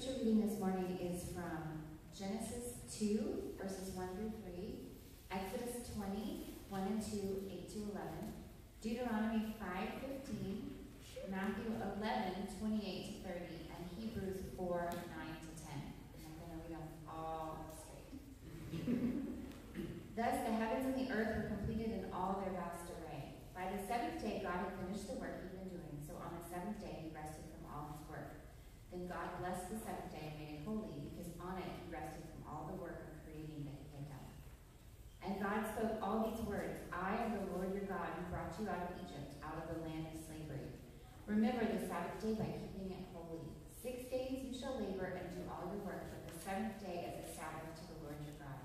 [0.00, 1.84] scripture reading this morning is from
[2.16, 4.88] Genesis 2, verses 1 through 3,
[5.28, 8.32] Exodus 20, 1 and 2, 8 to 11,
[8.80, 10.72] Deuteronomy 5, 15,
[11.28, 13.44] Matthew 11, 28 to 30,
[13.76, 14.96] and Hebrews 4, 9
[15.36, 15.68] to 10.
[15.68, 18.16] And I'm going to read them all straight.
[20.16, 23.36] Thus the heavens and the earth were completed in all their vast array.
[23.52, 26.44] By the seventh day God had finished the work he'd been doing, so on the
[26.48, 28.40] seventh day he rested from all his work.
[29.00, 32.20] Then God blessed the seventh day and made it holy, because on it he rested
[32.20, 34.28] from all the work of creating that he had done.
[35.24, 38.68] And God spoke all these words I am the Lord your God who brought you
[38.68, 40.68] out of Egypt, out of the land of slavery.
[41.24, 43.40] Remember the Sabbath day by keeping it holy.
[43.72, 47.24] Six days you shall labor and do all your work, but the seventh day is
[47.24, 48.60] a Sabbath to the Lord your God.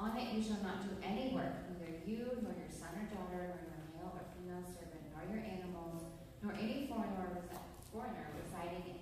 [0.00, 3.52] On it you shall not do any work, neither you, nor your son or daughter,
[3.52, 6.08] nor your male or female servant, nor your animals,
[6.40, 9.01] nor any foreigner, residing in.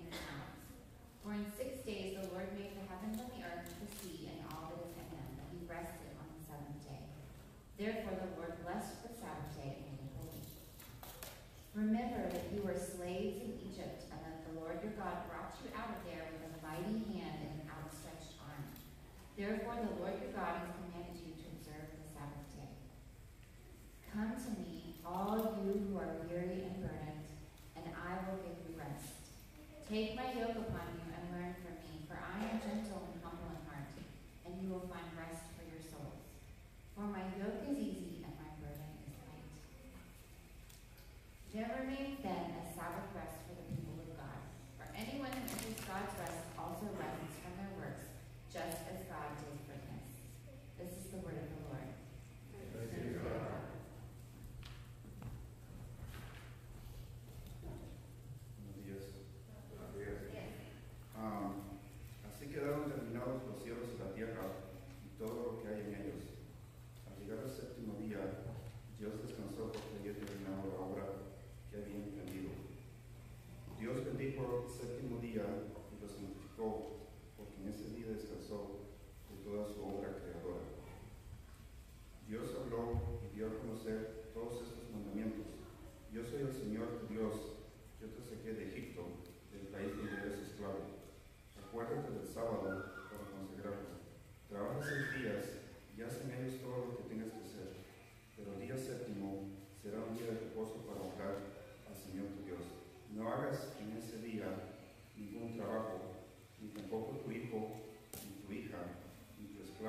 [1.21, 4.41] For in six days the Lord made the heavens and the earth, the sea, and
[4.49, 7.05] all that is in them, and he rested on the seventh day.
[7.77, 10.41] Therefore the Lord blessed the Sabbath day and made it holy.
[11.77, 15.69] Remember that you were slaves in Egypt, and that the Lord your God brought you
[15.77, 18.65] out of there with a mighty hand and an outstretched arm.
[19.37, 22.73] Therefore the Lord your God has commanded you to observe the Sabbath day.
[24.09, 27.29] Come to me, all you who are weary and burdened,
[27.77, 29.21] and I will give you rest.
[29.87, 30.50] Take my yoke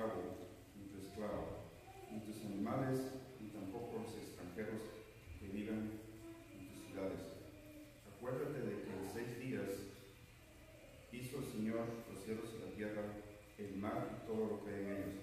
[0.02, 1.70] ni tu esclava,
[2.10, 2.98] ni tus animales,
[3.40, 4.82] ni tampoco los extranjeros
[5.38, 6.00] que vivan
[6.50, 7.22] en tus ciudades.
[8.10, 9.70] Acuérdate de que en seis días
[11.12, 13.02] hizo el Señor los cielos y la tierra,
[13.58, 15.21] el mar y todo lo que hay en ellos,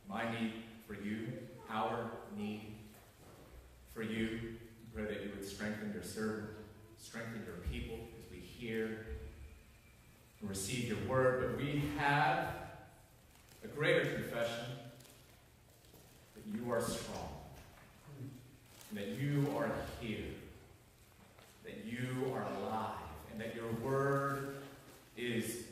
[0.09, 0.53] my need
[0.87, 1.29] for you,
[1.71, 2.75] our need
[3.95, 4.41] for you.
[4.95, 6.51] Pray that you would strengthen your servant,
[6.99, 9.07] strengthen your people as we hear
[10.41, 11.41] and receive your word.
[11.41, 12.49] But we have
[13.65, 14.67] a greater confession
[16.35, 17.29] that you are strong,
[18.91, 20.35] and that you are here,
[21.65, 22.99] that you are alive,
[23.33, 24.57] and that your word
[25.17, 25.65] is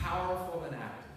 [0.00, 1.10] powerful and active,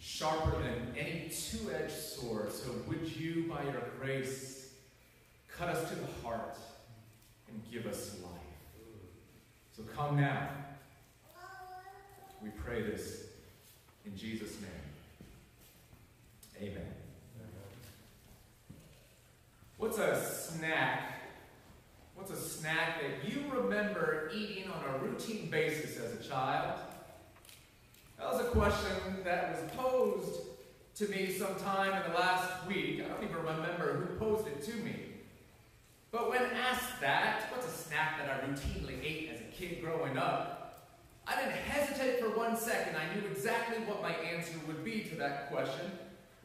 [0.00, 2.50] sharper than any two edged sword.
[2.52, 4.70] So would you, by your grace,
[5.48, 6.56] cut us to the heart
[7.48, 8.32] and give us life?
[9.80, 10.48] So come now.
[12.42, 13.24] We pray this
[14.04, 14.70] in Jesus' name.
[16.70, 16.86] Amen.
[19.76, 21.14] What's a snack?
[22.14, 26.78] What's a snack that you remember eating on a routine basis as a child?
[28.18, 30.40] That was a question that was posed
[30.96, 33.02] to me sometime in the last week.
[33.02, 34.96] I don't even remember who posed it to me.
[36.10, 40.16] But when asked that, what's a snack that I routinely ate as a kid growing
[40.16, 40.88] up,
[41.26, 42.96] I didn't hesitate for one second.
[42.96, 45.92] I knew exactly what my answer would be to that question.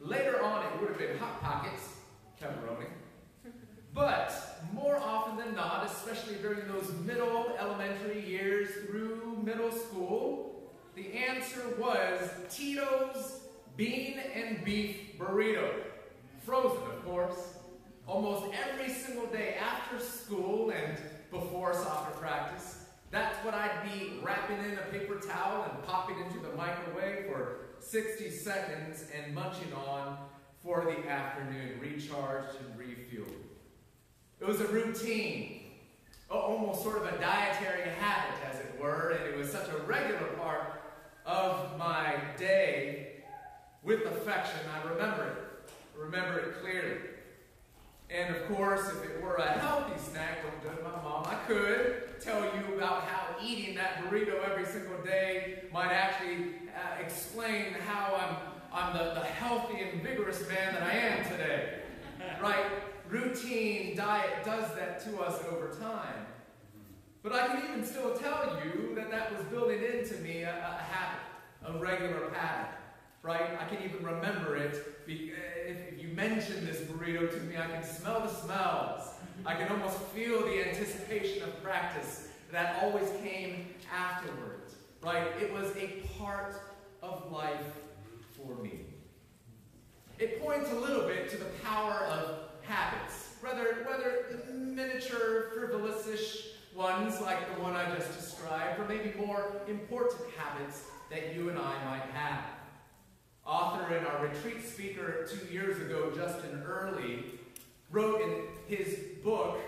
[0.00, 1.94] Later on, it would have been Hot Pockets,
[2.40, 2.88] pepperoni.
[3.94, 11.14] But more often than not, especially during those middle elementary years through middle school, the
[11.14, 13.40] answer was Tito's
[13.78, 15.70] bean and beef burrito.
[16.44, 17.54] Frozen, of course.
[18.06, 20.98] Almost every single day after school and
[21.30, 22.75] before soccer practice,
[23.10, 27.58] that's what I'd be wrapping in a paper towel and popping into the microwave for
[27.78, 30.18] 60 seconds and munching on
[30.62, 33.30] for the afternoon, recharged and refueled.
[34.40, 35.62] It was a routine,
[36.30, 40.26] almost sort of a dietary habit, as it were, and it was such a regular
[40.38, 40.82] part
[41.24, 43.22] of my day
[43.82, 44.58] with affection.
[44.74, 45.70] I remember it.
[45.96, 46.98] I remember it clearly.
[48.08, 52.20] And of course, if it were a healthy snack, don't judge my mom, I could
[52.20, 58.14] tell you about how eating that burrito every single day might actually uh, explain how
[58.14, 58.36] I'm,
[58.72, 61.80] I'm the, the healthy and vigorous man that I am today.
[62.42, 62.66] right?
[63.08, 66.26] Routine diet does that to us over time.
[67.22, 70.82] But I can even still tell you that that was building into me a, a
[70.82, 71.20] habit,
[71.66, 72.68] a regular pattern
[73.26, 73.58] right?
[73.60, 74.76] I can even remember it.
[75.08, 75.12] Eh,
[75.66, 79.08] if you mention this burrito to me, I can smell the smells.
[79.44, 85.26] I can almost feel the anticipation of practice that always came afterwards, right?
[85.40, 86.56] It was a part
[87.02, 87.74] of life
[88.36, 88.80] for me.
[90.18, 97.20] It points a little bit to the power of habits, whether, whether miniature, frivolous-ish ones
[97.20, 101.84] like the one I just described, or maybe more important habits that you and I
[101.84, 102.55] might have
[103.46, 107.24] author and our retreat speaker two years ago, Justin Earley,
[107.90, 109.58] wrote in his book,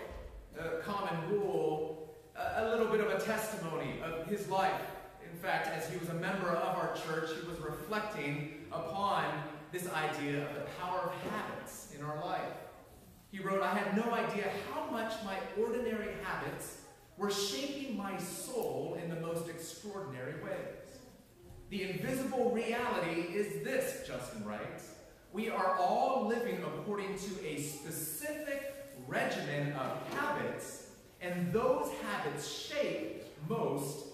[0.59, 4.81] uh, Common Rule, a, a little bit of a testimony of his life.
[5.23, 9.25] In fact, as he was a member of our church, he was reflecting upon
[9.71, 12.41] this idea of the power of habits in our life.
[13.31, 16.81] He wrote, I had no idea how much my ordinary habits
[17.17, 20.79] were shaping my soul in the most extraordinary ways.
[21.69, 24.89] The invisible reality is this, Justin writes.
[25.31, 28.75] We are all living according to a specific
[29.07, 30.89] regimen of habits,
[31.21, 34.07] and those habits shape most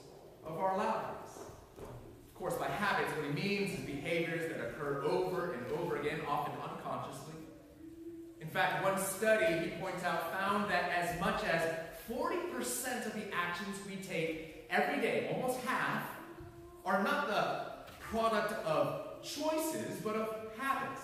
[0.46, 1.32] of our lives.
[1.78, 6.20] Of course, by habits, what he means is behaviors that occur over and over again,
[6.28, 7.36] often unconsciously.
[8.42, 11.62] In fact, one study, he points out, found that as much as
[12.12, 16.15] 40% of the actions we take every day, almost half,
[16.86, 17.66] are not the
[18.00, 21.02] product of choices, but of habits.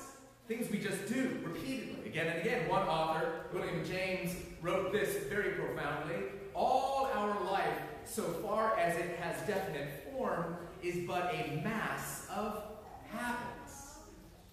[0.48, 2.70] Things we just do repeatedly, again and again.
[2.70, 6.18] One author, William James, wrote this very profoundly
[6.54, 12.64] All our life, so far as it has definite form, is but a mass of
[13.10, 13.98] habits.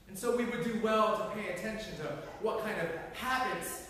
[0.08, 2.04] And so we would do well to pay attention to
[2.40, 3.88] what kind of habits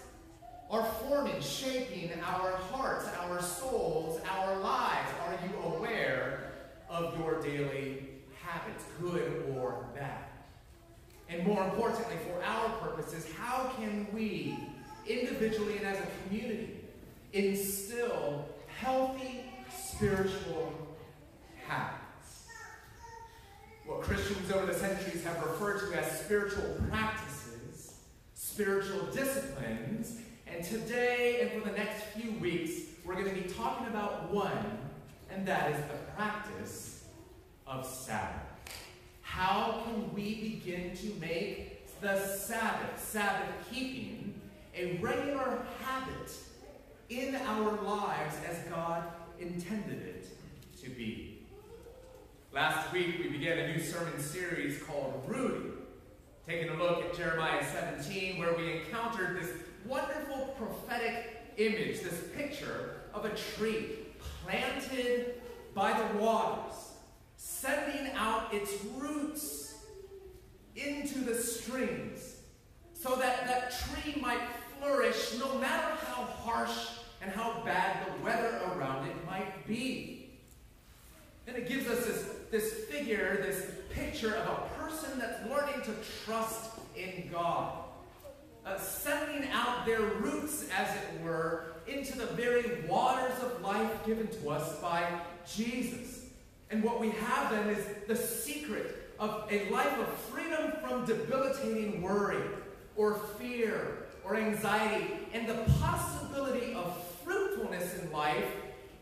[0.71, 5.09] are forming, shaping our hearts, our souls, our lives.
[5.25, 6.38] Are you aware
[6.89, 8.09] of your daily
[8.43, 10.25] habits, good or bad.
[11.29, 14.59] And more importantly, for our purposes, how can we,
[15.07, 16.81] individually and as a community,
[17.33, 18.49] instill
[18.81, 19.45] healthy
[19.77, 20.73] spiritual
[21.67, 22.47] habits?
[23.85, 27.97] What Christians over the centuries have referred to as spiritual practices,
[28.35, 32.73] spiritual disciplines, and today and for the next few weeks,
[33.05, 34.79] we're going to be talking about one
[35.31, 37.05] and that is the practice
[37.67, 38.43] of Sabbath.
[39.23, 44.41] How can we begin to make the Sabbath, Sabbath keeping,
[44.75, 46.33] a regular habit
[47.09, 49.05] in our lives as God
[49.39, 50.29] intended it
[50.83, 51.47] to be?
[52.53, 55.73] Last week we began a new sermon series called Rooting,
[56.47, 59.51] taking a look at Jeremiah 17, where we encountered this
[59.85, 64.08] wonderful prophetic image, this picture of a tree
[64.49, 65.35] planted
[65.75, 66.93] by the waters,
[67.37, 69.85] sending out its roots
[70.75, 72.37] into the streams,
[72.95, 74.41] so that that tree might
[74.79, 76.89] flourish no matter how harsh
[77.21, 80.31] and how bad the weather around it might be.
[81.47, 85.95] And it gives us this, this figure, this picture of a person that's learning to
[86.25, 87.73] trust in God.
[88.65, 94.29] Uh, sending out their roots, as it were, into the very waters of life given
[94.29, 95.07] to us by
[95.47, 96.27] Jesus.
[96.71, 102.03] And what we have then is the secret of a life of freedom from debilitating
[102.03, 102.43] worry
[102.97, 108.45] or fear or anxiety and the possibility of fruitfulness in life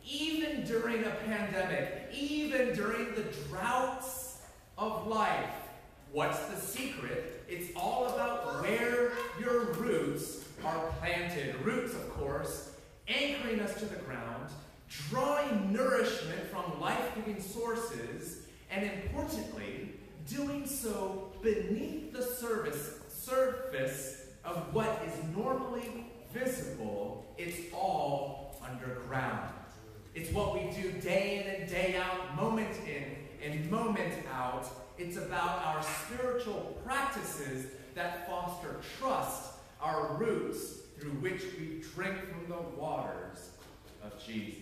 [0.08, 4.38] even during a pandemic, even during the droughts
[4.78, 5.50] of life.
[6.12, 7.44] What's the secret?
[7.48, 11.54] It's all about where your roots are planted.
[11.64, 12.75] Roots, of course,
[13.08, 14.50] anchoring us to the ground,
[15.10, 19.92] drawing nourishment from life giving sources, and importantly,
[20.28, 27.24] doing so beneath the service, surface of what is normally visible.
[27.38, 29.52] It's all underground.
[30.14, 33.04] It's what we do day in and day out, moment in
[33.42, 34.66] and moment out.
[34.98, 42.48] It's about our spiritual practices that foster trust, our roots through which we drink from
[42.48, 43.50] the waters
[44.02, 44.60] of Jesus.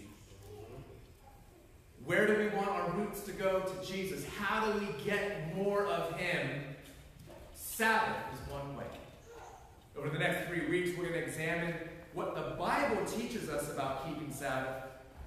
[2.05, 4.27] Where do we want our roots to go to Jesus?
[4.39, 6.49] How do we get more of Him?
[7.55, 8.85] Sabbath is one way.
[9.97, 11.75] Over the next three weeks, we're going to examine
[12.13, 14.85] what the Bible teaches us about keeping Sabbath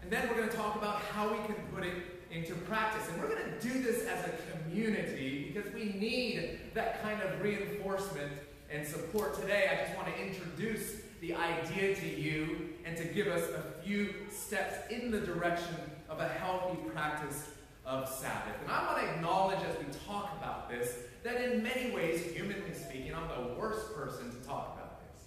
[0.08, 1.94] and then we're going to talk about how we can put it
[2.32, 3.06] into practice.
[3.10, 7.42] And we're going to do this as a community because we need that kind of
[7.42, 8.32] reinforcement
[8.70, 9.40] and support.
[9.40, 13.82] Today, I just want to introduce the idea to you and to give us a
[13.82, 15.76] few steps in the direction
[16.10, 17.50] of a healthy practice
[17.86, 18.54] of Sabbath.
[18.62, 22.74] And I want to acknowledge as we talk about this that in many ways, humanly
[22.74, 25.24] speaking, I'm the worst person to talk about this.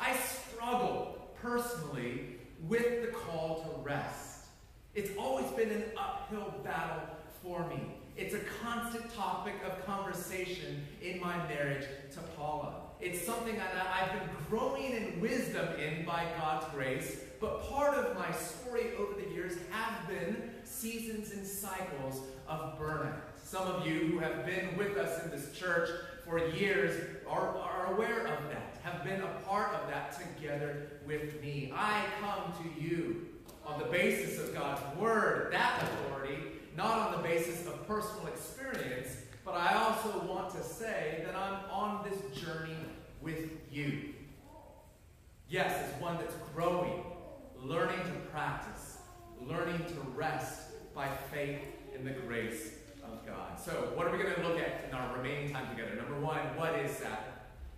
[0.00, 4.46] I struggle personally with the call to rest.
[4.94, 7.02] It's always been an uphill battle
[7.42, 7.96] for me.
[8.16, 12.74] It's a constant topic of conversation in my marriage to Paula.
[13.00, 18.16] It's something that I've been growing in wisdom in by God's grace, but part of
[18.16, 23.16] my story over the years have been seasons and cycles of burnout.
[23.42, 25.90] Some of you who have been with us in this church
[26.24, 31.40] for years are, are aware of that, have been a part of that together with
[31.42, 31.72] me.
[31.74, 33.26] I come to you
[33.66, 36.38] on the basis of God's word, that authority,
[36.76, 41.70] not on the basis of personal experience, but I also want to say that I'm
[41.70, 42.76] on this journey
[43.20, 44.14] with you.
[45.48, 47.04] Yes, it's one that's growing,
[47.62, 48.98] learning to practice,
[49.40, 51.60] learning to rest by faith
[51.94, 52.72] in the grace
[53.04, 53.60] of God.
[53.60, 55.94] So, what are we going to look at in our remaining time together?
[55.94, 57.18] Number one, what is Sabbath?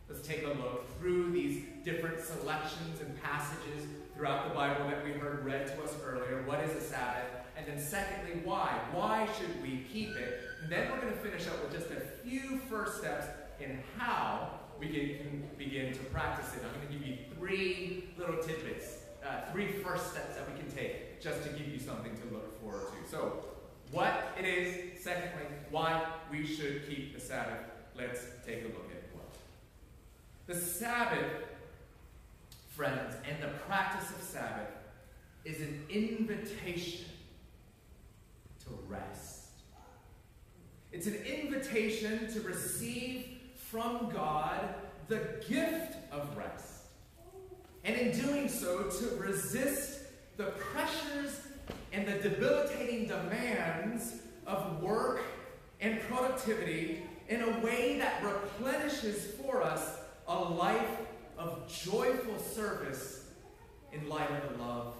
[0.08, 5.10] Let's take a look through these different selections and passages throughout the Bible that we
[5.10, 6.42] heard read to us earlier.
[6.46, 7.45] What is a Sabbath?
[7.56, 8.78] And then, secondly, why?
[8.92, 10.42] Why should we keep it?
[10.62, 13.26] And then we're going to finish up with just a few first steps
[13.60, 16.62] in how we can begin to practice it.
[16.64, 20.70] I'm going to give you three little tidbits, uh, three first steps that we can
[20.70, 23.10] take just to give you something to look forward to.
[23.10, 23.44] So,
[23.90, 27.60] what it is, secondly, why we should keep the Sabbath.
[27.96, 29.24] Let's take a look at what.
[30.46, 31.24] The Sabbath,
[32.68, 34.68] friends, and the practice of Sabbath
[35.44, 37.06] is an invitation
[38.66, 39.48] to rest.
[40.92, 44.74] It's an invitation to receive from God
[45.08, 46.84] the gift of rest.
[47.84, 50.00] And in doing so, to resist
[50.36, 51.40] the pressures
[51.92, 54.14] and the debilitating demands
[54.46, 55.22] of work
[55.80, 61.00] and productivity in a way that replenishes for us a life
[61.38, 63.26] of joyful service
[63.92, 64.94] in light of the love.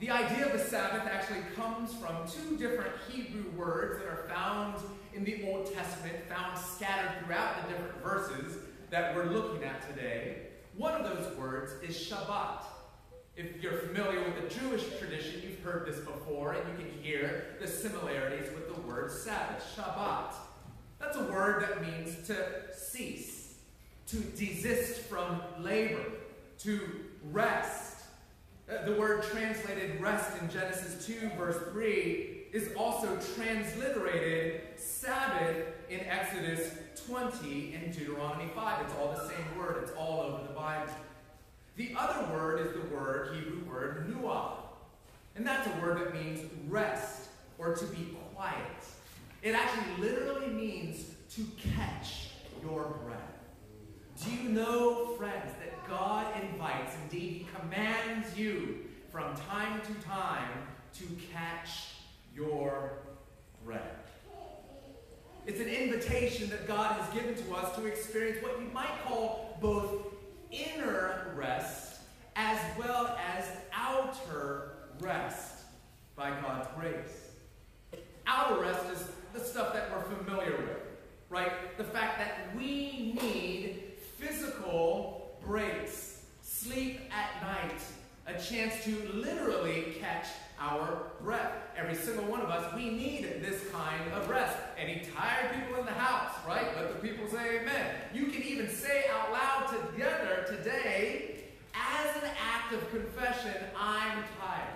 [0.00, 4.82] The idea of the Sabbath actually comes from two different Hebrew words that are found
[5.12, 8.56] in the Old Testament, found scattered throughout the different verses
[8.88, 10.46] that we're looking at today.
[10.74, 12.62] One of those words is Shabbat.
[13.36, 17.56] If you're familiar with the Jewish tradition, you've heard this before, and you can hear
[17.60, 20.32] the similarities with the word Sabbath, Shabbat.
[20.98, 23.56] That's a word that means to cease,
[24.06, 26.04] to desist from labor,
[26.60, 27.89] to rest.
[28.70, 35.56] Uh, the word translated rest in Genesis 2, verse 3, is also transliterated Sabbath
[35.88, 36.74] in Exodus
[37.06, 38.86] 20 and Deuteronomy 5.
[38.86, 40.92] It's all the same word, it's all over the Bible.
[41.76, 44.52] The other word is the word, Hebrew word, nuah.
[45.34, 48.54] And that's a word that means rest or to be quiet.
[49.42, 52.28] It actually literally means to catch
[52.62, 53.18] your breath.
[54.22, 55.50] Do you know, friends,
[55.90, 58.78] God invites, indeed, He commands you
[59.10, 60.48] from time to time
[60.94, 61.04] to
[61.34, 61.88] catch
[62.34, 62.92] your
[63.64, 63.82] breath?
[65.46, 69.58] It's an invitation that God has given to us to experience what you might call
[69.60, 70.14] both
[70.52, 72.00] inner rest
[72.36, 75.54] as well as outer rest
[76.14, 78.02] by God's grace.
[78.26, 80.78] Outer rest is the stuff that we're familiar with,
[81.28, 81.76] right?
[81.76, 87.80] The fact that we need physical breaks, sleep at night,
[88.26, 90.26] a chance to literally catch
[90.58, 91.52] our breath.
[91.76, 94.56] Every single one of us, we need this kind of rest.
[94.78, 96.76] Any tired people in the house, right?
[96.76, 97.94] Let the people say amen.
[98.12, 101.44] You can even say out loud together today,
[101.74, 104.74] as an act of confession, I'm tired.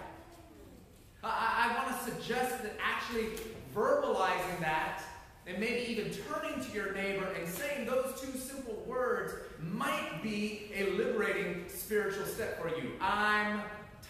[1.23, 3.29] I, I want to suggest that actually
[3.75, 5.03] verbalizing that
[5.47, 9.35] and maybe even turning to your neighbor and saying those two simple words
[9.73, 12.93] might be a liberating spiritual step for you.
[13.01, 13.63] I'm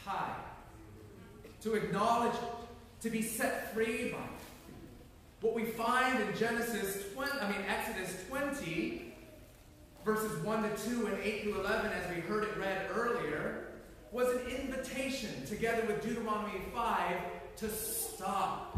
[0.05, 0.45] tired
[1.63, 4.31] to acknowledge it, to be set free by it.
[5.41, 9.15] What we find in Genesis 20, I mean Exodus 20,
[10.05, 13.69] verses 1 to 2 and 8 to 11, as we heard it read earlier,
[14.13, 17.17] was an invitation, together with Deuteronomy 5,
[17.57, 18.77] to stop,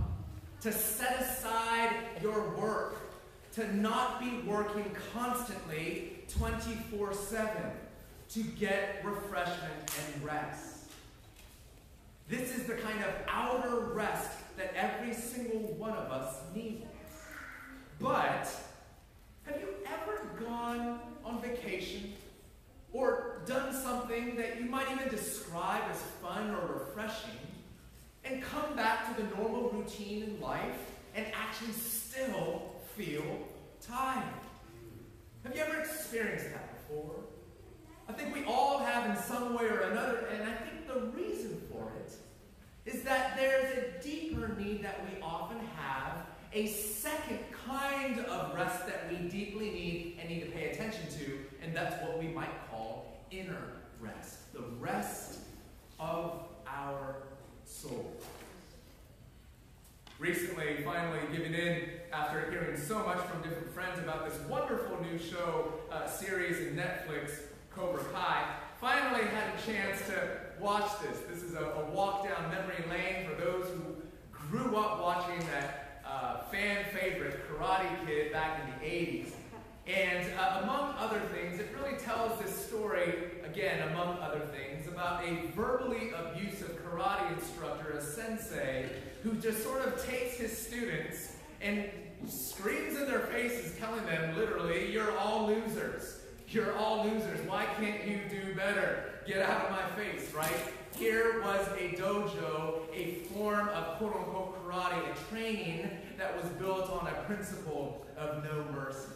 [0.61, 1.91] to set aside
[2.23, 3.06] your work,
[3.57, 7.51] to not be working constantly 24 7,
[8.29, 9.73] to get refreshment
[10.15, 10.91] and rest.
[12.29, 16.85] This is the kind of outer rest that every single one of us needs.
[17.99, 18.47] But
[19.45, 22.13] have you ever gone on vacation
[22.93, 27.39] or done something that you might even describe as fun or refreshing
[28.23, 33.47] and come back to the normal routine in life and actually still feel
[33.87, 34.25] tired?
[35.45, 37.15] Have you ever experienced that before?
[38.09, 41.61] I think we all have in some way or another, and I think the reason
[41.71, 42.13] for it
[42.91, 48.87] is that there's a deeper need that we often have, a second kind of rest
[48.87, 52.71] that we deeply need and need to pay attention to, and that's what we might
[52.71, 55.41] call inner rest, the rest
[56.01, 57.17] of our
[57.67, 58.17] soul.
[60.19, 65.19] Recently, finally giving in after hearing so much from different friends about this wonderful new
[65.19, 67.33] show uh, series in Netflix,
[67.71, 68.45] Cobra Kai,
[68.81, 71.19] finally had a chance to watch this.
[71.29, 73.97] This is a, a, walk down memory lane for those who
[74.33, 79.33] grew up watching that uh, fan favorite Karate Kid back in the 80s.
[79.87, 81.76] And uh, among other things, it
[82.07, 83.15] tells this story,
[83.45, 88.89] again, among other things, about a verbally abusive karate instructor, a sensei,
[89.25, 91.91] who just sort of takes his students and
[92.29, 96.21] screams in their faces, telling them literally, You're all losers.
[96.49, 97.41] You're all losers.
[97.49, 99.21] Why can't you do better?
[99.27, 100.57] Get out of my face, right?
[100.97, 106.89] Here was a dojo, a form of quote unquote karate, a training that was built
[106.89, 109.16] on a principle of no mercy.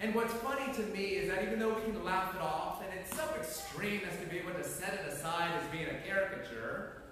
[0.00, 2.98] And what's funny to me is that even though we can laugh it off, and
[2.98, 7.02] it's so extreme as to be able to set it aside as being a caricature,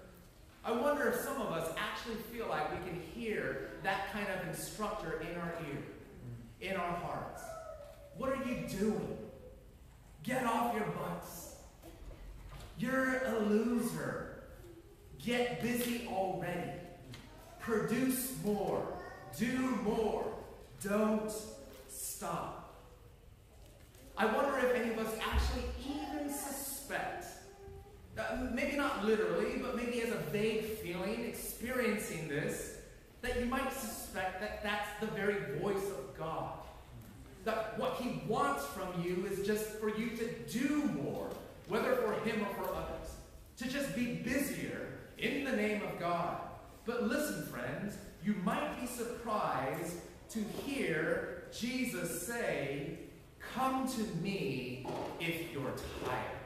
[0.64, 4.48] I wonder if some of us actually feel like we can hear that kind of
[4.48, 5.82] instructor in our ear,
[6.62, 7.42] in our hearts.
[8.16, 9.18] What are you doing?
[10.22, 11.56] Get off your butts.
[12.78, 14.44] You're a loser.
[15.22, 16.72] Get busy already.
[17.60, 18.86] Produce more.
[19.38, 20.24] Do more.
[20.82, 21.30] Don't
[21.88, 22.57] stop.
[24.18, 27.26] I wonder if any of us actually even suspect,
[28.18, 32.78] uh, maybe not literally, but maybe as a vague feeling, experiencing this,
[33.22, 36.58] that you might suspect that that's the very voice of God
[37.48, 41.30] that what he wants from you is just for you to do more,
[41.68, 43.14] whether for him or for others.
[43.58, 46.38] To just be busier in the name of God.
[46.84, 49.96] But listen, friends, you might be surprised
[50.30, 52.98] to hear Jesus say,
[53.54, 54.86] Come to me
[55.20, 55.72] if you're
[56.04, 56.38] tired.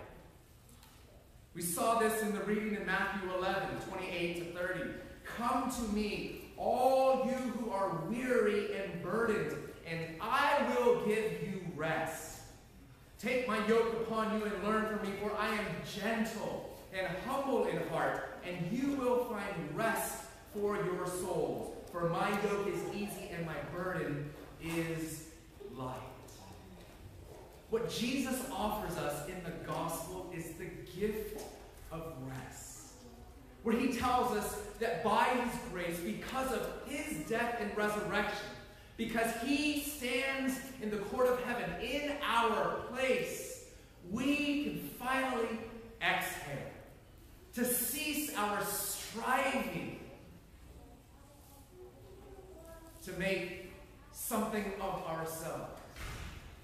[1.55, 4.91] We saw this in the reading in Matthew 11, 28 to 30.
[5.25, 11.61] Come to me, all you who are weary and burdened, and I will give you
[11.77, 12.41] rest.
[13.19, 17.67] Take my yoke upon you and learn from me, for I am gentle and humble
[17.67, 21.75] in heart, and you will find rest for your souls.
[21.91, 24.31] For my yoke is easy and my burden
[24.63, 25.25] is
[25.77, 26.12] light.
[27.73, 31.43] What Jesus offers us in the gospel is the gift
[31.91, 32.89] of rest.
[33.63, 38.45] Where he tells us that by his grace, because of his death and resurrection,
[38.99, 43.65] because he stands in the court of heaven in our place,
[44.11, 45.59] we can finally
[46.03, 46.59] exhale,
[47.55, 49.99] to cease our striving
[53.03, 53.73] to make
[54.13, 55.72] something of ourselves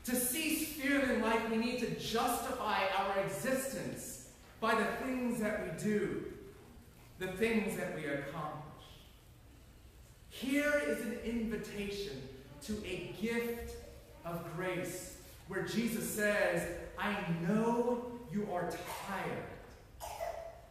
[0.09, 5.83] to cease feeling like we need to justify our existence by the things that we
[5.83, 6.25] do,
[7.19, 8.65] the things that we accomplish.
[10.31, 12.23] Here is an invitation
[12.63, 13.77] to a gift
[14.25, 15.19] of grace
[15.49, 16.67] where Jesus says,
[16.99, 17.15] I
[17.47, 18.71] know you are
[19.07, 19.45] tired.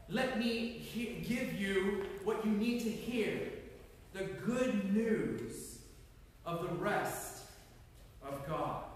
[0.09, 0.81] Let me
[1.27, 3.39] give you what you need to hear
[4.13, 5.77] the good news
[6.43, 7.43] of the rest
[8.23, 8.86] of God.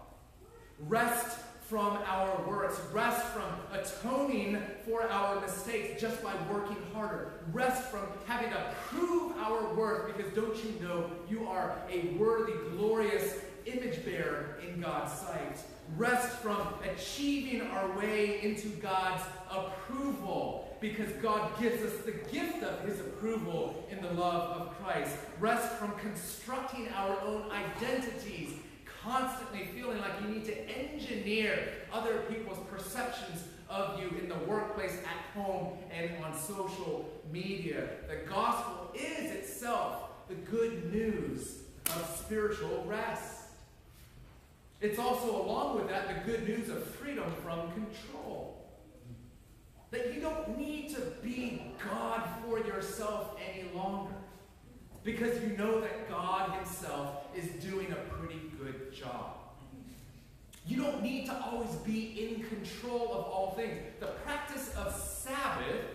[0.88, 1.38] Rest
[1.72, 2.82] from our works.
[2.92, 7.32] Rest from atoning for our mistakes just by working harder.
[7.54, 12.54] Rest from having to prove our worth because don't you know you are a worthy,
[12.76, 15.60] glorious image bearer in God's sight.
[15.96, 22.86] Rest from achieving our way into God's approval because God gives us the gift of
[22.86, 25.16] his approval in the love of Christ.
[25.40, 28.54] Rest from constructing our own identities
[29.04, 31.60] constantly feeling like you need to engineer
[31.92, 37.88] other people's perceptions of you in the workplace, at home, and on social media.
[38.08, 43.38] The gospel is itself the good news of spiritual rest.
[44.82, 48.58] It's also, along with that, the good news of freedom from control.
[49.92, 54.14] That you don't need to be God for yourself any longer
[55.04, 59.38] because you know that God Himself is doing a pretty good job.
[60.68, 63.80] You don't need to always be in control of all things.
[64.00, 65.86] The practice of Sabbath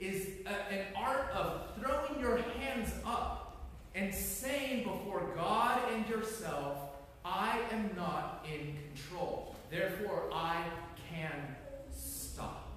[0.00, 6.78] is a, an art of throwing your hands up and saying before God and yourself,
[7.24, 9.54] I am not in control.
[9.70, 10.64] Therefore, I
[11.10, 11.54] can
[11.94, 12.68] stop.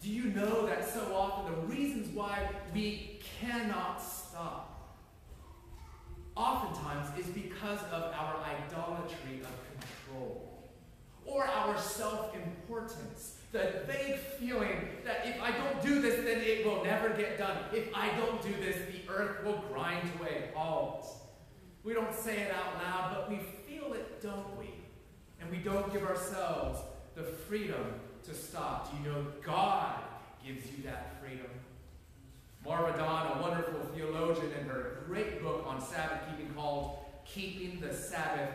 [0.00, 4.71] Do you know that so often the reasons why we cannot stop
[6.36, 10.52] oftentimes is because of our idolatry of control
[11.26, 13.36] or our self importance.
[13.52, 17.58] The vague feeling that if I don't do this, then it will never get done.
[17.72, 21.06] If I don't do this, the earth will grind to a halt.
[21.84, 24.70] We don't say it out loud, but we feel it, don't we?
[25.40, 26.80] And we don't give ourselves
[27.14, 28.90] the freedom to stop.
[28.90, 30.00] Do you know God
[30.46, 31.50] gives you that freedom?
[32.64, 37.92] Marva Dawn, a wonderful theologian, in her great book on Sabbath keeping called Keeping the
[37.92, 38.50] Sabbath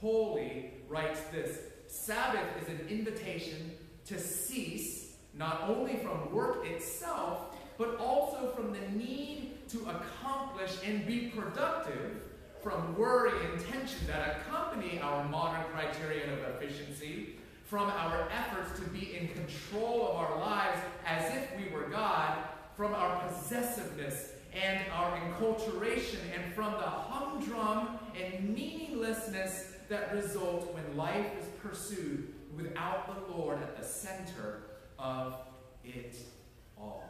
[0.00, 3.72] Holy, writes this Sabbath is an invitation
[4.06, 11.06] to cease not only from work itself, but also from the need to accomplish and
[11.06, 12.22] be productive
[12.62, 18.86] from worry and tension that accompany our modern criterion of efficiency, from our efforts to
[18.90, 22.36] be in control of our lives as if we were God,
[22.80, 30.96] from our possessiveness and our enculturation, and from the humdrum and meaninglessness that result when
[30.96, 34.62] life is pursued without the Lord at the center
[34.98, 35.34] of
[35.84, 36.16] it
[36.78, 37.04] all.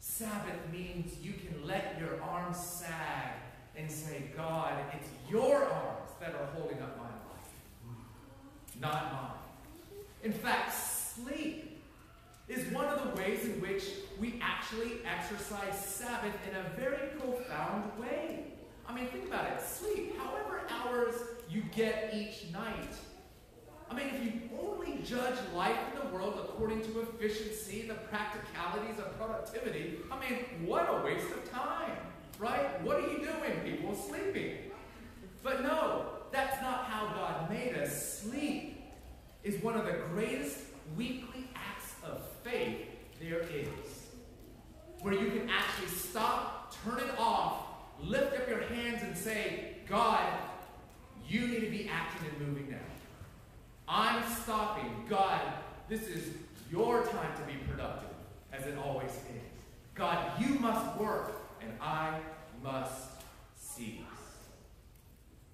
[0.00, 3.34] Sabbath means you can let your arms sag
[3.76, 8.00] and say, God, it's your arms that are holding up my life,
[8.80, 10.00] not mine.
[10.24, 11.67] In fact, sleep
[12.48, 13.84] is one of the ways in which
[14.18, 18.44] we actually exercise Sabbath in a very profound way.
[18.86, 19.60] I mean, think about it.
[19.60, 21.14] Sleep, however hours
[21.50, 22.94] you get each night.
[23.90, 28.98] I mean, if you only judge life in the world according to efficiency, the practicalities
[28.98, 31.96] of productivity, I mean, what a waste of time,
[32.38, 32.82] right?
[32.82, 33.60] What are you doing?
[33.64, 34.56] People sleeping.
[35.42, 38.20] But no, that's not how God made us.
[38.20, 38.82] Sleep
[39.42, 40.58] is one of the greatest
[40.96, 41.47] weekly
[42.44, 42.86] faith
[43.20, 44.06] there is.
[45.00, 47.64] Where you can actually stop, turn it off,
[48.00, 50.22] lift up your hands and say, God,
[51.28, 52.76] you need to be acting and moving now.
[53.86, 55.04] I'm stopping.
[55.08, 55.40] God,
[55.88, 56.34] This is
[56.70, 58.10] your time to be productive,
[58.52, 59.48] as it always is.
[59.94, 62.18] God, you must work, and I
[62.62, 63.08] must
[63.56, 64.02] cease.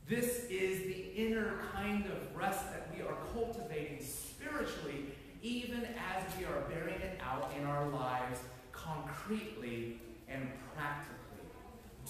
[0.09, 5.07] This is the inner kind of rest that we are cultivating spiritually,
[5.44, 8.40] even as we are bearing it out in our lives
[8.72, 11.14] concretely and practically.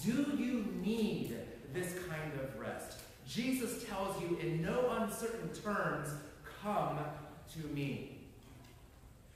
[0.01, 1.35] Do you need
[1.73, 2.99] this kind of rest?
[3.27, 6.09] Jesus tells you in no uncertain terms,
[6.63, 6.97] Come
[7.53, 8.17] to me.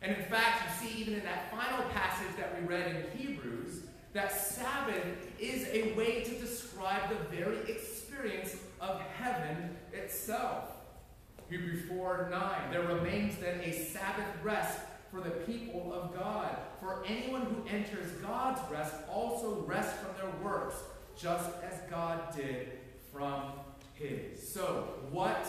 [0.01, 3.81] And in fact, you see, even in that final passage that we read in Hebrews,
[4.13, 5.03] that Sabbath
[5.39, 10.78] is a way to describe the very experience of heaven itself.
[11.49, 12.71] Hebrews 4 9.
[12.71, 14.79] There remains then a Sabbath rest
[15.11, 16.55] for the people of God.
[16.79, 20.75] For anyone who enters God's rest also rests from their works,
[21.17, 22.69] just as God did
[23.11, 23.53] from
[23.95, 24.47] his.
[24.47, 25.45] So, what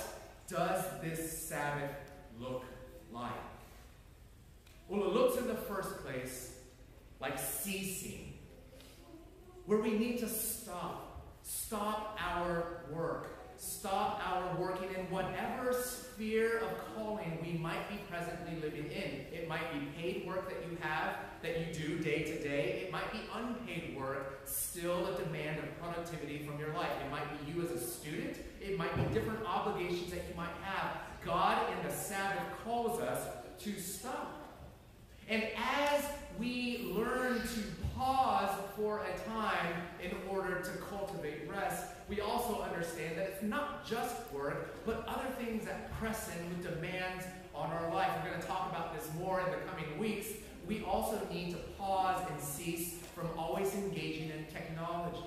[0.49, 1.91] does this Sabbath
[2.41, 2.65] look
[3.13, 3.31] like?
[4.89, 6.55] Well, it looks in the first place
[7.21, 8.33] like ceasing,
[9.67, 11.07] where we need to stop.
[11.43, 13.40] Stop our work.
[13.61, 19.27] Stop our working in whatever sphere of calling we might be presently living in.
[19.39, 22.85] It might be paid work that you have, that you do day to day.
[22.87, 26.91] It might be unpaid work, still a demand of productivity from your life.
[27.05, 28.39] It might be you as a student.
[28.63, 30.97] It might be different obligations that you might have.
[31.23, 34.41] God in the Sabbath calls us to stop.
[35.29, 36.03] And as
[36.39, 37.61] we learn to
[38.01, 43.87] pause for a time in order to cultivate rest, we also understand that it's not
[43.87, 48.11] just work, but other things that press in with demands on our life.
[48.17, 50.29] We're going to talk about this more in the coming weeks.
[50.67, 55.27] We also need to pause and cease from always engaging in technology.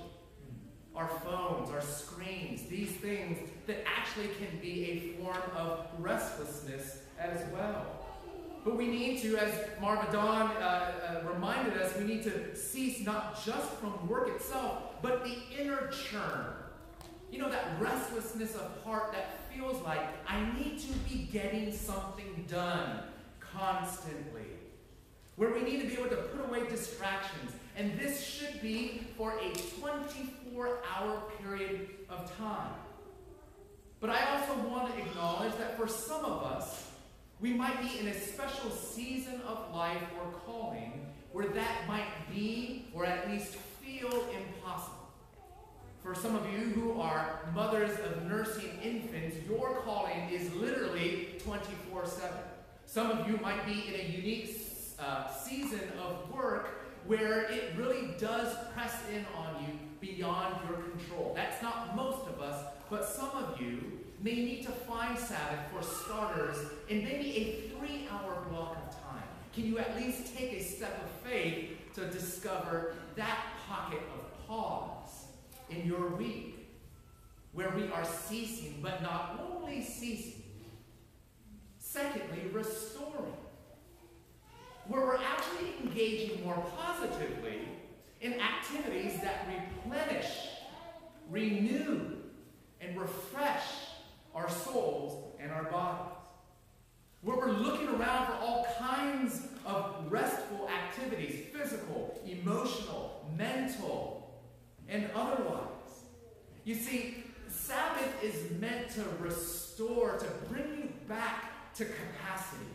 [0.95, 7.39] Our phones, our screens, these things that actually can be a form of restlessness as
[7.53, 8.03] well.
[8.63, 13.05] But we need to, as Marva Dawn uh, uh, reminded us, we need to cease
[13.05, 16.53] not just from work itself, but the inner churn.
[17.29, 22.45] You know, that restlessness of heart that feels like I need to be getting something
[22.49, 22.99] done
[23.39, 24.45] constantly.
[25.35, 27.51] Where we need to be able to put away distractions.
[27.75, 32.73] And this should be for a 24 hour period of time.
[33.99, 36.92] But I also want to acknowledge that for some of us,
[37.43, 42.85] we might be in a special season of life or calling where that might be,
[42.93, 45.09] or at least feel, impossible.
[46.01, 52.05] For some of you who are mothers of nursing infants, your calling is literally 24
[52.05, 52.29] 7.
[52.85, 54.55] Some of you might be in a unique
[54.97, 61.33] uh, season of work where it really does press in on you beyond your control.
[61.35, 65.83] That's not most of us, but some of you may need to find Sabbath for
[65.83, 66.55] starters
[66.87, 69.23] in maybe a three hour block of time.
[69.53, 75.25] Can you at least take a step of faith to discover that pocket of pause
[75.69, 76.69] in your week
[77.51, 80.41] where we are ceasing, but not only ceasing,
[81.77, 83.33] secondly, restoring,
[84.87, 87.67] where we're actually engaging more positively
[88.21, 89.45] in activities that
[89.85, 90.31] replenish,
[91.29, 92.17] renew,
[92.81, 93.63] and refresh
[94.33, 96.17] our souls, and our bodies.
[97.21, 104.41] Where we're looking around for all kinds of restful activities physical, emotional, mental,
[104.89, 105.69] and otherwise.
[106.65, 112.65] You see, Sabbath is meant to restore, to bring you back to capacity.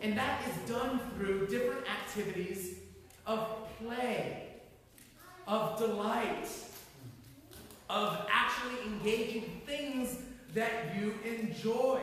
[0.00, 2.78] And that is done through different activities
[3.26, 4.48] of play,
[5.46, 6.48] of delight,
[7.88, 10.18] of actually engaging things
[10.54, 12.00] that you enjoy.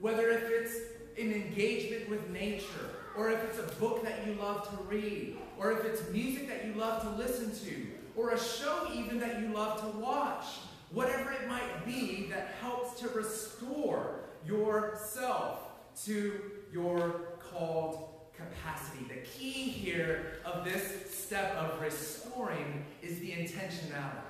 [0.00, 0.74] Whether if it's
[1.18, 5.72] an engagement with nature, or if it's a book that you love to read, or
[5.72, 7.86] if it's music that you love to listen to,
[8.20, 10.44] or a show even that you love to watch.
[10.92, 15.60] Whatever it might be that helps to restore yourself
[16.04, 16.40] to
[16.72, 19.04] your called capacity.
[19.08, 24.26] The key here of this step of restoring is the intentionality.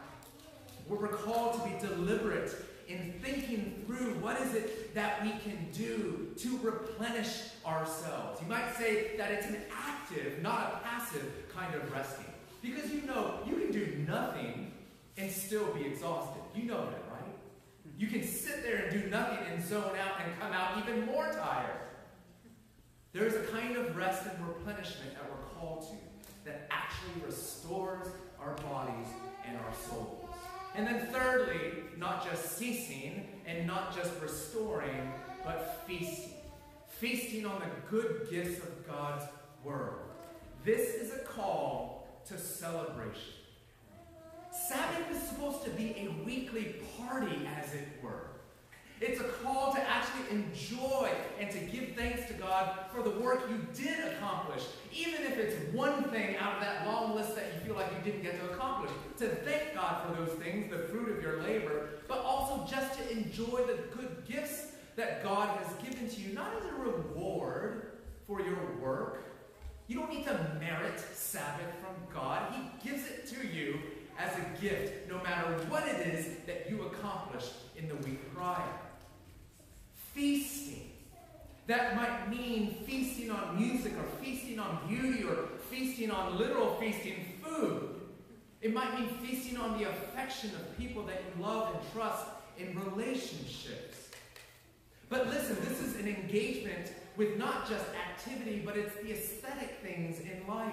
[0.88, 2.54] We're called to be deliberate
[2.88, 8.40] in thinking through what is it that we can do to replenish ourselves.
[8.42, 11.24] You might say that it's an active, not a passive
[11.54, 12.29] kind of resting.
[12.62, 14.72] Because you know, you can do nothing
[15.16, 16.42] and still be exhausted.
[16.54, 17.34] You know that, right?
[17.98, 21.32] You can sit there and do nothing and zone out and come out even more
[21.32, 21.80] tired.
[23.12, 28.06] There is a kind of rest and replenishment that we're called to that actually restores
[28.40, 29.08] our bodies
[29.46, 30.28] and our souls.
[30.74, 35.12] And then, thirdly, not just ceasing and not just restoring,
[35.44, 36.34] but feasting.
[36.86, 39.24] feasting on the good gifts of God's
[39.64, 39.94] Word.
[40.64, 43.34] This is a call to celebration.
[44.52, 48.30] Sabbath is supposed to be a weekly party, as it were.
[49.00, 53.48] It's a call to actually enjoy and to give thanks to God for the work
[53.48, 57.60] you did accomplish, even if it's one thing out of that long list that you
[57.66, 58.90] feel like you didn't get to accomplish.
[59.18, 63.10] To thank God for those things, the fruit of your labor, but also just to
[63.10, 67.92] enjoy the good gifts that God has given to you, not as a reward
[68.26, 69.29] for your work.
[69.90, 73.80] You don't need to merit Sabbath from God, He gives it to you
[74.16, 78.62] as a gift, no matter what it is that you accomplish in the week prior
[80.14, 80.92] feasting.
[81.66, 87.24] That might mean feasting on music or feasting on beauty or feasting on literal feasting
[87.42, 87.88] food.
[88.62, 92.26] It might mean feasting on the affection of people that you love and trust
[92.56, 94.10] in relationships.
[95.08, 100.20] But listen, this is an engagement with not just activity, but it's the aesthetic things
[100.20, 100.72] in life.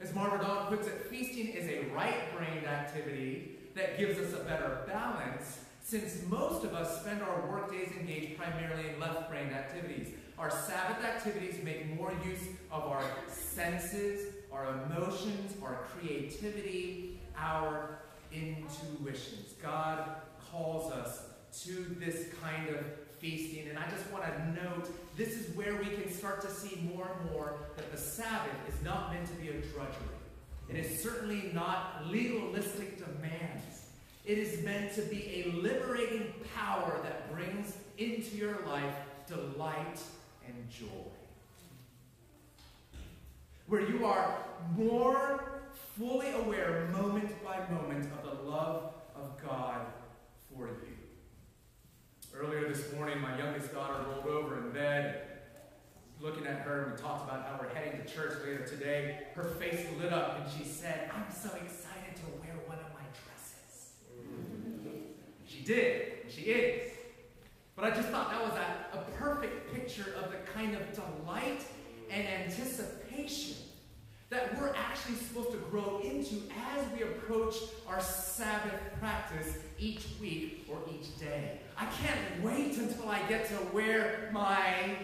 [0.00, 4.44] As Marva Dawn puts it, feasting is a right brained activity that gives us a
[4.44, 10.08] better balance since most of us spend our workdays engaged primarily in left brain activities.
[10.38, 17.98] Our Sabbath activities make more use of our senses, our emotions, our creativity, our
[18.32, 19.54] intuitions.
[19.62, 20.08] God
[20.50, 21.24] calls us
[21.64, 22.84] to this kind of
[23.20, 23.68] feasting.
[23.68, 27.08] And I just want to note this is where we can start to see more
[27.20, 30.16] and more that the Sabbath is not meant to be a drudgery.
[30.68, 33.86] It is certainly not legalistic demands.
[34.24, 38.94] It is meant to be a liberating power that brings into your life
[39.26, 40.00] delight
[40.46, 40.86] and joy.
[43.66, 44.38] Where you are
[44.76, 45.62] more
[45.98, 49.86] fully aware, moment by moment, of the love of God
[50.52, 50.99] for you.
[52.40, 55.26] Earlier this morning, my youngest daughter rolled over in bed.
[56.22, 59.24] Looking at her, and we talked about how we're heading to church later today.
[59.34, 63.04] Her face lit up, and she said, I'm so excited to wear one of my
[63.12, 63.90] dresses.
[65.46, 66.92] She did, and she is.
[67.76, 71.66] But I just thought that was a, a perfect picture of the kind of delight
[72.10, 73.56] and anticipation
[74.30, 76.36] that we're actually supposed to grow into
[76.72, 81.60] as we approach our Sabbath practice each week or each day.
[81.80, 84.96] I can't wait until I get to wear my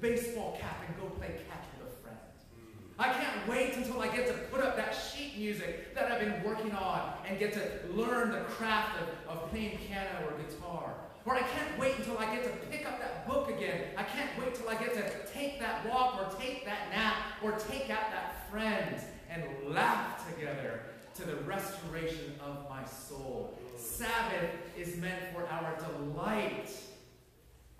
[0.00, 2.18] baseball cap and go play catch with a friend.
[2.58, 2.98] Mm.
[2.98, 6.42] I can't wait until I get to put up that sheet music that I've been
[6.42, 7.62] working on and get to
[7.92, 10.94] learn the craft of, of playing piano or guitar.
[11.24, 13.84] Or I can't wait until I get to pick up that book again.
[13.96, 17.52] I can't wait till I get to take that walk or take that nap or
[17.52, 20.80] take out that friend and laugh together
[21.14, 23.56] to the restoration of my soul.
[23.86, 26.70] Sabbath is meant for our delight,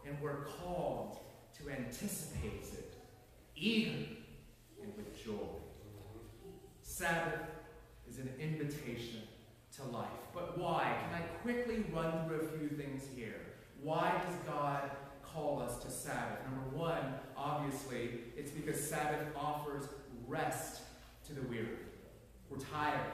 [0.07, 1.19] and we're called
[1.59, 2.95] to anticipate it,
[3.57, 4.19] eagerly
[4.83, 5.33] and with joy.
[6.83, 7.41] Sabbath
[8.09, 9.23] is an invitation
[9.77, 10.07] to life.
[10.33, 10.97] But why?
[11.03, 13.41] Can I quickly run through a few things here?
[13.83, 14.91] Why does God
[15.23, 16.39] call us to Sabbath?
[16.45, 19.89] Number one, obviously, it's because Sabbath offers
[20.27, 20.83] rest
[21.27, 21.79] to the weary.
[22.49, 23.13] We're tired.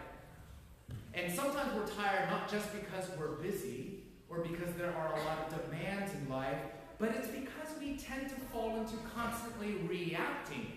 [1.15, 5.47] And sometimes we're tired not just because we're busy or because there are a lot
[5.47, 6.59] of demands in life,
[6.99, 10.73] but it's because we tend to fall into constantly reacting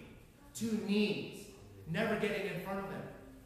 [0.55, 1.45] to needs,
[1.89, 3.01] never getting in front of them.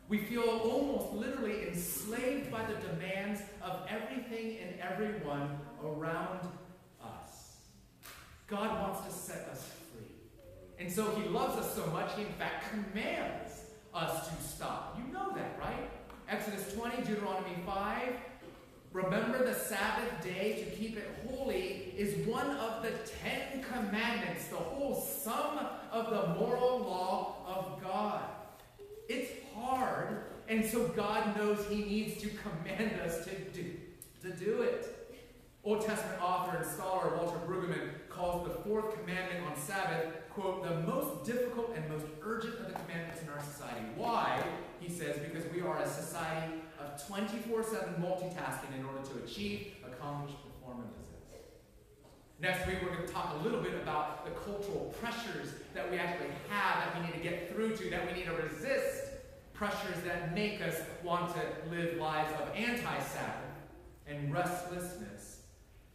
[0.08, 6.40] We feel almost literally enslaved by the demands of everything and everyone around
[7.04, 7.58] us.
[8.48, 10.08] God wants to set us free.
[10.80, 14.98] And so he loves us so much, he in fact commands us to stop.
[14.98, 15.92] You know that, right?
[16.30, 18.14] Exodus 20, Deuteronomy 5,
[18.94, 22.92] Remember the Sabbath day to keep it holy is one of the
[23.24, 25.60] Ten Commandments, the whole sum
[25.92, 28.22] of the moral law of God.
[29.08, 33.72] It's hard, and so God knows He needs to command us to do,
[34.22, 35.18] to do it.
[35.64, 40.80] Old Testament author and scholar Walter Brueggemann calls the fourth commandment on Sabbath, quote, the
[40.82, 43.86] most difficult and most urgent of the commandments in our society.
[43.96, 44.44] Why?
[44.80, 49.74] He says, because we are a society of 24 7 multitasking in order to achieve,
[49.86, 51.46] accomplish, perform, and possess.
[52.42, 55.98] Next week, we're going to talk a little bit about the cultural pressures that we
[55.98, 59.06] actually have that we need to get through to, that we need to resist.
[59.54, 63.50] Pressures that make us want to live lives of anti Sabbath
[64.08, 65.42] and restlessness.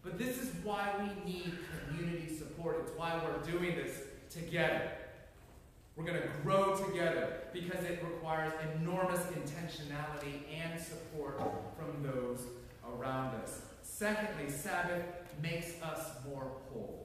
[0.03, 1.55] But this is why we need
[1.89, 2.77] community support.
[2.83, 4.91] It's why we're doing this together.
[5.97, 11.41] We're going to grow together because it requires enormous intentionality and support
[11.79, 12.41] from those
[12.85, 13.63] around us.
[13.83, 15.05] Secondly, Sabbath
[15.41, 17.05] makes us more whole.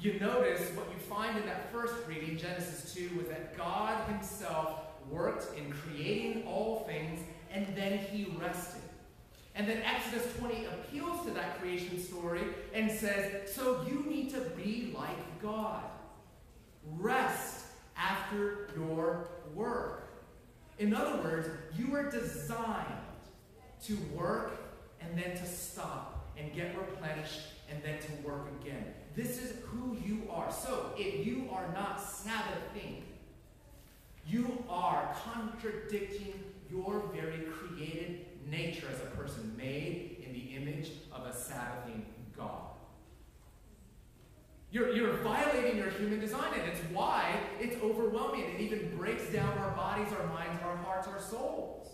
[0.00, 4.80] You notice what you find in that first reading, Genesis 2, was that God Himself
[5.08, 7.20] worked in creating all things
[7.52, 8.82] and then He rested.
[9.54, 12.40] And then Exodus 20 appeals to that creation story
[12.72, 15.82] and says, So you need to be like God.
[16.96, 17.61] Rest
[18.02, 20.08] after your work.
[20.78, 22.86] In other words, you are designed
[23.84, 24.58] to work
[25.00, 27.40] and then to stop and get replenished
[27.70, 28.84] and then to work again.
[29.14, 30.50] This is who you are.
[30.50, 33.02] So if you are not Sabbathing,
[34.26, 36.34] you are contradicting
[36.70, 42.04] your very created nature as a person made in the image of a Sabbathing
[42.36, 42.71] God.
[44.72, 48.40] You're, you're violating your human design, and it's why it's overwhelming.
[48.40, 51.90] It even breaks down our bodies, our minds, our hearts, our souls.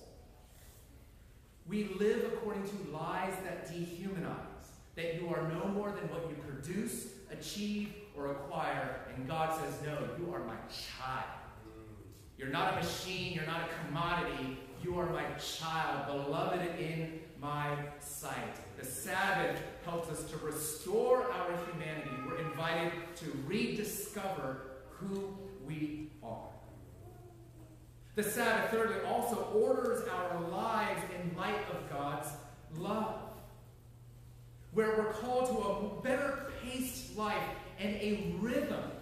[1.67, 6.37] We live according to lies that dehumanize, that you are no more than what you
[6.37, 9.01] produce, achieve, or acquire.
[9.13, 11.25] And God says, No, you are my child.
[12.39, 14.57] You're not a machine, you're not a commodity.
[14.85, 18.55] You are my child, beloved in my sight.
[18.79, 22.11] The Sabbath helps us to restore our humanity.
[22.25, 24.61] We're invited to rediscover
[24.91, 26.51] who we are.
[28.15, 32.29] The Sabbath, thirdly, also orders our lives in light of God's
[32.77, 33.21] love,
[34.73, 37.37] where we're called to a better paced life
[37.81, 38.93] and a rhythm.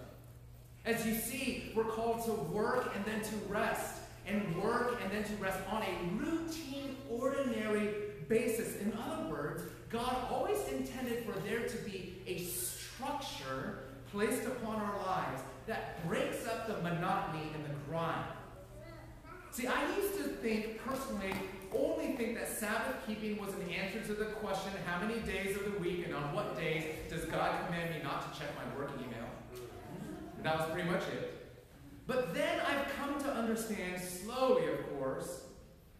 [0.85, 5.23] As you see, we're called to work and then to rest, and work and then
[5.23, 8.77] to rest on a routine, ordinary basis.
[8.81, 13.79] In other words, God always intended for there to be a structure
[14.11, 18.25] placed upon our lives that breaks up the monotony and the grind.
[19.51, 21.33] See, I used to think personally,
[21.75, 25.65] only think that Sabbath keeping was an answer to the question how many days of
[25.65, 28.91] the week and on what days does God command me not to check my work
[28.99, 29.27] email?
[30.43, 31.33] That was pretty much it.
[32.05, 35.41] But then I've come to understand, slowly of course,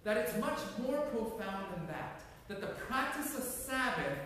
[0.08, 2.22] that it's much more profound than that.
[2.48, 4.18] That the practice of Sabbath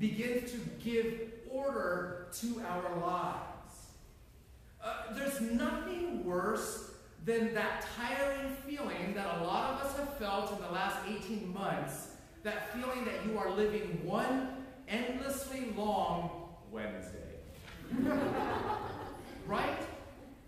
[0.00, 3.76] begins to give order to our lives.
[4.82, 6.90] Uh, there's nothing worse
[7.24, 11.54] than that tiring feeling that a lot of us have felt in the last 18
[11.54, 12.08] months
[12.42, 14.48] that feeling that you are living one
[14.88, 17.18] endlessly long Wednesday.
[19.46, 19.78] right?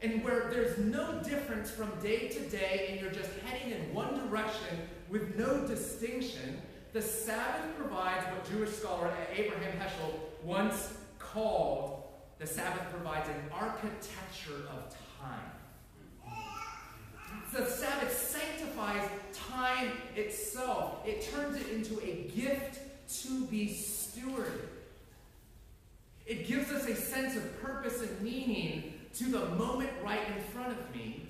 [0.03, 4.28] And where there's no difference from day to day and you're just heading in one
[4.28, 4.78] direction
[5.09, 6.61] with no distinction,
[6.92, 12.03] the Sabbath provides what Jewish scholar Abraham Heschel once called
[12.38, 15.53] the Sabbath provides an architecture of time.
[17.53, 21.07] The Sabbath sanctifies time itself.
[21.07, 22.80] It turns it into a gift
[23.22, 24.68] to be stewarded.
[26.26, 30.72] It gives us a sense of purpose and meaning to the moment right in front
[30.72, 31.28] of me.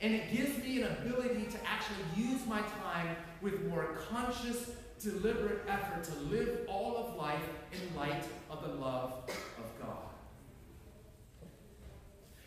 [0.00, 4.70] And it gives me an ability to actually use my time with more conscious,
[5.00, 9.96] deliberate effort to live all of life in light of the love of God.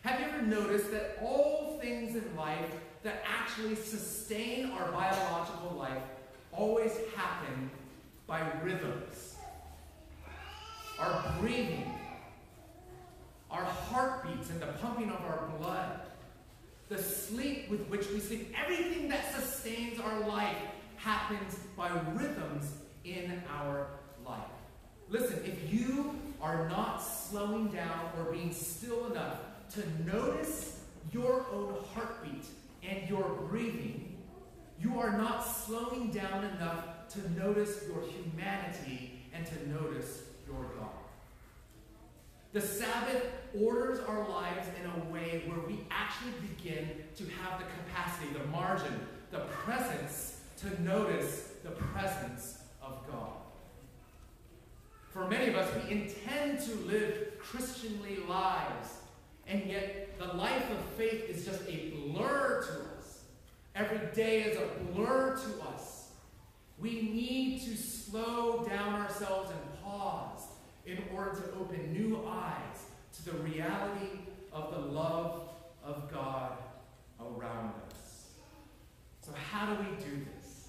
[0.02, 2.70] Have you ever noticed that all things in life
[3.04, 6.04] that actually sustain our biological life
[6.52, 7.72] always happen
[8.28, 9.36] by rhythms?
[11.00, 11.95] Our breathing,
[13.52, 16.02] our heartbeats, and the pumping of our blood,
[16.90, 20.58] the sleep with which we sleep, everything that sustains our life
[20.98, 22.74] happens by rhythms
[23.04, 23.88] in our
[24.26, 24.42] life.
[25.10, 29.40] Listen, if you are not slowing down or being still enough
[29.74, 30.82] to notice
[31.12, 32.46] your own heartbeat
[32.84, 34.18] and your breathing,
[34.82, 40.95] you are not slowing down enough to notice your humanity and to notice your God.
[42.56, 43.22] The Sabbath
[43.54, 46.88] orders our lives in a way where we actually begin
[47.18, 48.98] to have the capacity, the margin,
[49.30, 53.34] the presence to notice the presence of God.
[55.12, 59.00] For many of us, we intend to live Christianly lives
[59.48, 63.24] and yet, the life of faith is just a blur to us.
[63.76, 66.12] Every day is a blur to us.
[66.80, 70.44] We need to slow down ourselves and pause
[70.86, 74.20] in order to open new eyes to the reality
[74.52, 75.50] of the love
[75.84, 76.52] of God
[77.20, 78.26] around us.
[79.22, 80.68] So, how do we do this?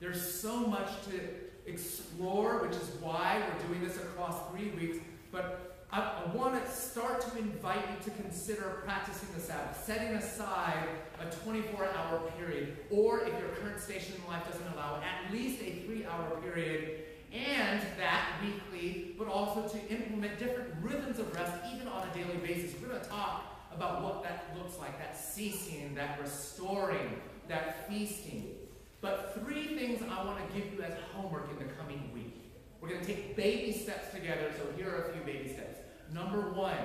[0.00, 1.20] There's so much to
[1.66, 4.98] explore, which is why we're doing this across three weeks.
[5.30, 10.86] But I, want to start to invite you to consider practicing the Sabbath, setting aside
[11.20, 15.62] a 24 hour period, or if your current station in life doesn't allow, at least
[15.62, 21.52] a three hour period and that weekly, but also to implement different rhythms of rest,
[21.74, 22.74] even on a daily basis.
[22.80, 28.54] We're going to talk about what that looks like that ceasing, that restoring, that feasting.
[29.00, 32.34] But three things I want to give you as homework in the coming week.
[32.80, 35.78] We're going to take baby steps together, so here are a few baby steps.
[36.12, 36.78] Number one,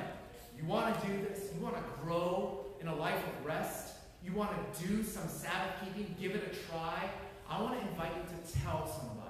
[0.57, 4.33] you want to do this, you want to grow in a life of rest, you
[4.33, 7.09] want to do some Sabbath keeping, give it a try.
[7.49, 9.22] I want to invite you to tell somebody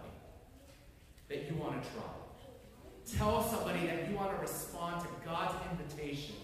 [1.30, 3.18] that you want to try.
[3.18, 6.36] Tell somebody that you want to respond to God's invitation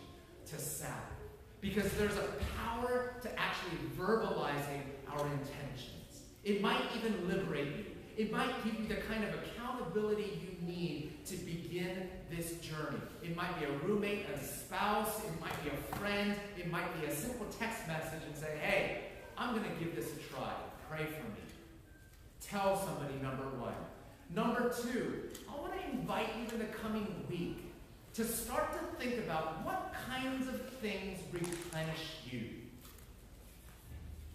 [0.47, 0.95] to Sabbath.
[1.61, 2.29] Because there's a
[2.63, 6.23] power to actually verbalizing our intentions.
[6.43, 7.85] It might even liberate you.
[8.17, 12.99] It might give you the kind of accountability you need to begin this journey.
[13.23, 17.07] It might be a roommate, a spouse, it might be a friend, it might be
[17.07, 19.03] a simple text message and say, hey,
[19.37, 20.51] I'm going to give this a try.
[20.89, 21.39] Pray for me.
[22.41, 23.73] Tell somebody, number one.
[24.35, 27.57] Number two, I want to invite you in the coming week
[28.13, 32.41] to start to think about what kinds of things replenish you.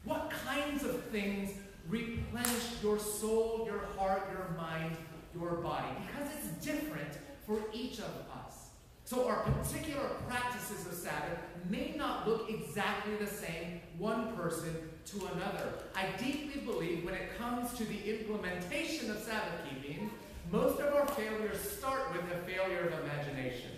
[0.03, 1.51] What kinds of things
[1.89, 4.97] replenish your soul, your heart, your mind,
[5.35, 5.87] your body?
[6.07, 8.71] Because it's different for each of us.
[9.05, 11.39] So our particular practices of Sabbath
[11.71, 14.75] may not look exactly the same one person
[15.07, 15.69] to another.
[15.95, 20.11] I deeply believe when it comes to the implementation of Sabbath keeping,
[20.51, 23.71] most of our failures start with a failure of imagination.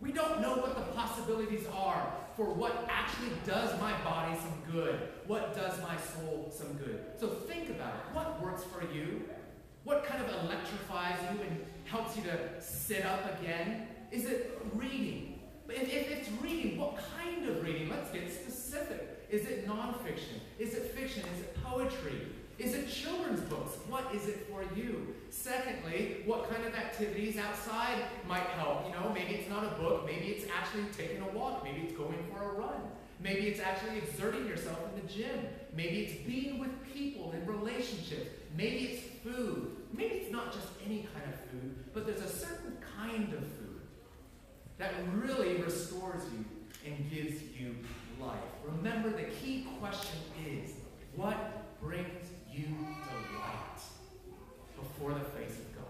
[0.00, 5.08] We don't know what the possibilities are for what actually does my body some good,
[5.26, 7.00] what does my soul some good.
[7.18, 8.14] So think about it.
[8.14, 9.24] What works for you?
[9.82, 13.88] What kind of electrifies you and helps you to sit up again?
[14.12, 15.40] Is it reading?
[15.68, 17.88] If, if it's reading, what kind of reading?
[17.88, 19.17] Let's get specific.
[19.30, 20.40] Is it nonfiction?
[20.58, 21.22] Is it fiction?
[21.34, 22.28] Is it poetry?
[22.58, 23.76] Is it children's books?
[23.88, 25.14] What is it for you?
[25.30, 28.86] Secondly, what kind of activities outside might help?
[28.86, 31.92] You know, maybe it's not a book, maybe it's actually taking a walk, maybe it's
[31.92, 32.80] going for a run.
[33.20, 35.46] Maybe it's actually exerting yourself in the gym.
[35.74, 38.30] Maybe it's being with people in relationships.
[38.56, 39.76] Maybe it's food.
[39.92, 43.80] Maybe it's not just any kind of food, but there's a certain kind of food
[44.78, 46.44] that really restores you
[46.86, 47.76] and gives you
[48.20, 48.38] life.
[48.64, 50.72] Remember, the key question is
[51.14, 53.80] what brings you delight
[54.76, 55.84] before the face of God?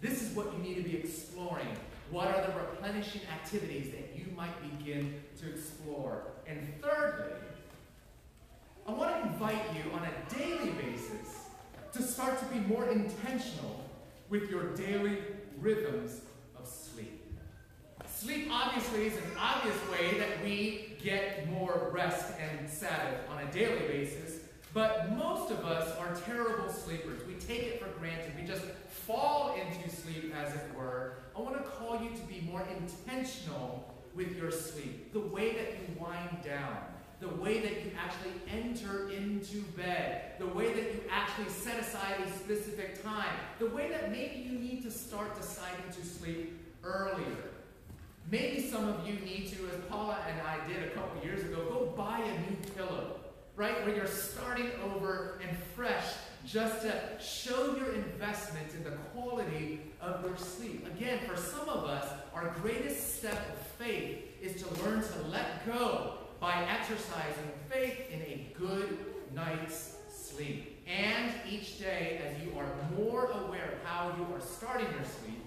[0.00, 1.68] This is what you need to be exploring.
[2.10, 6.24] What are the replenishing activities that you might begin to explore?
[6.46, 7.32] And thirdly,
[8.86, 11.46] I want to invite you on a daily basis
[11.92, 13.84] to start to be more intentional
[14.28, 15.18] with your daily
[15.60, 16.22] rhythms
[16.58, 17.22] of sleep.
[18.06, 23.52] Sleep obviously is an obvious way that we get more rest and Sabbath on a
[23.52, 24.40] daily basis,
[24.74, 27.20] but most of us are terrible sleepers.
[27.26, 28.32] We take it for granted.
[28.40, 28.64] We just
[29.06, 31.14] fall into sleep, as it were.
[31.36, 35.72] I want to call you to be more intentional with your sleep, the way that
[35.72, 36.76] you wind down,
[37.20, 42.16] the way that you actually enter into bed, the way that you actually set aside
[42.26, 47.51] a specific time, the way that maybe you need to start deciding to sleep earlier.
[48.32, 51.66] Maybe some of you need to, as Paula and I did a couple years ago,
[51.68, 53.16] go buy a new pillow,
[53.56, 53.84] right?
[53.84, 56.06] Where you're starting over and fresh
[56.46, 60.86] just to show your investment in the quality of your sleep.
[60.86, 65.66] Again, for some of us, our greatest step of faith is to learn to let
[65.66, 68.96] go by exercising faith in a good
[69.34, 70.82] night's sleep.
[70.88, 72.66] And each day, as you are
[72.96, 75.44] more aware of how you are starting your sleep,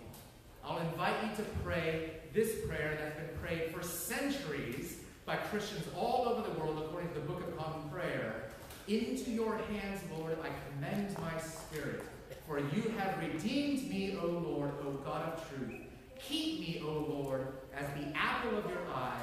[0.63, 6.27] I'll invite you to pray this prayer that's been prayed for centuries by Christians all
[6.27, 8.49] over the world according to the Book of Common Prayer.
[8.89, 12.03] Into your hands, Lord, I commend my spirit.
[12.45, 15.79] For you have redeemed me, O Lord, O God of truth.
[16.19, 19.21] Keep me, O Lord, as the apple of your eye.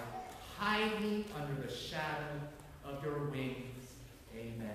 [0.56, 2.40] Hide me under the shadow
[2.82, 3.88] of your wings.
[4.34, 4.70] Amen.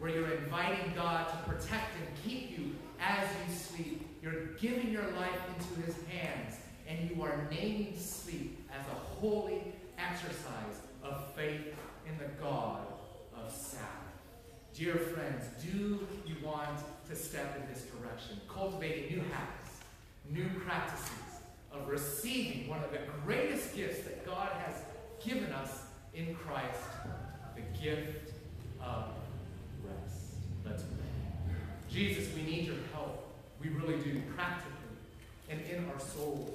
[0.00, 4.08] Where you're inviting God to protect and keep you as you sleep.
[4.20, 6.56] You're giving your life into his hands,
[7.50, 9.60] naming sleep as a holy
[9.98, 11.74] exercise of faith
[12.06, 12.80] in the God
[13.36, 13.86] of Sabbath.
[14.72, 16.78] Dear friends, do you want
[17.08, 18.40] to step in this direction?
[18.48, 19.80] Cultivating new habits,
[20.30, 21.10] new practices
[21.72, 24.76] of receiving one of the greatest gifts that God has
[25.24, 25.82] given us
[26.14, 26.80] in Christ,
[27.54, 28.32] the gift
[28.80, 29.04] of
[29.84, 30.34] rest.
[30.64, 31.56] Let's pray.
[31.90, 33.26] Jesus, we need your help.
[33.60, 34.80] We really do, practically
[35.50, 36.50] and in our souls.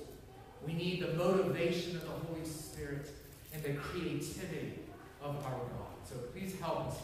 [0.65, 3.09] We need the motivation of the Holy Spirit
[3.53, 4.79] and the creativity
[5.21, 5.95] of our God.
[6.03, 6.97] So please help us.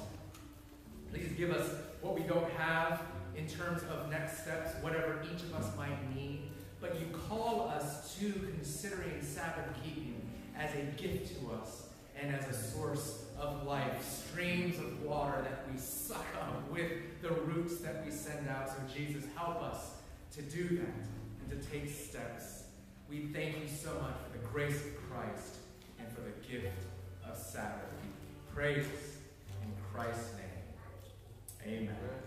[1.11, 1.69] Please give us
[2.01, 3.01] what we don't have
[3.35, 6.49] in terms of next steps, whatever each of us might need.
[6.79, 10.21] But you call us to considering Sabbath keeping
[10.57, 11.87] as a gift to us
[12.19, 16.91] and as a source of life, streams of water that we suck up with
[17.21, 18.69] the roots that we send out.
[18.69, 19.91] So, Jesus, help us
[20.35, 22.60] to do that and to take steps.
[23.11, 25.57] We thank you so much for the grace of Christ
[25.99, 26.77] and for the gift
[27.29, 27.89] of Sabbath.
[28.55, 28.85] Praise
[29.61, 31.89] in Christ's name.
[31.89, 32.20] Amen.